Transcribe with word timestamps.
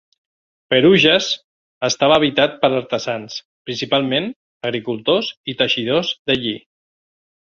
Pérouges 0.73 1.25
estava 1.87 2.15
habitat 2.21 2.55
per 2.63 2.71
artesans, 2.77 3.35
principalment 3.69 4.27
agricultors 4.71 5.31
i 5.53 5.57
teixidors 5.63 6.15
de 6.33 6.41
lli. 6.41 6.57